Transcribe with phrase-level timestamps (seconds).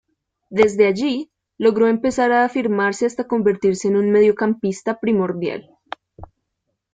[0.49, 1.29] Desde allí,
[1.59, 5.69] logró empezar a afirmarse hasta convertirse en un mediocampista primordial.